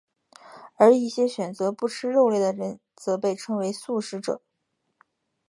[0.77, 4.41] 而一些选择不吃肉类的人则被称为素食者。